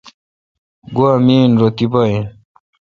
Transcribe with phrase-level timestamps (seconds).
[0.95, 2.25] گوا می این رو تی پا این۔